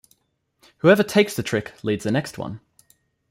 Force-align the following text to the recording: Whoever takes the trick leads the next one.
Whoever 0.79 1.03
takes 1.03 1.35
the 1.35 1.43
trick 1.43 1.73
leads 1.83 2.05
the 2.05 2.11
next 2.11 2.39
one. 2.39 2.59